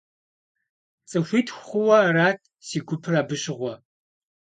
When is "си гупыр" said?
2.67-3.15